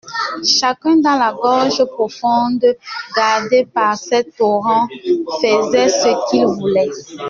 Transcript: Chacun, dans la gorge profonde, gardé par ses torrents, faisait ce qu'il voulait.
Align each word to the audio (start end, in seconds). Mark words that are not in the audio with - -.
Chacun, 0.59 0.95
dans 0.99 1.15
la 1.15 1.31
gorge 1.31 1.85
profonde, 1.85 2.65
gardé 3.15 3.65
par 3.67 3.95
ses 3.95 4.23
torrents, 4.31 4.87
faisait 5.41 5.89
ce 5.89 6.31
qu'il 6.31 6.47
voulait. 6.47 6.89